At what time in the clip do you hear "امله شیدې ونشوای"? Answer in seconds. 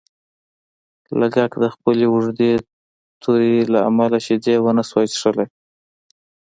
3.89-5.07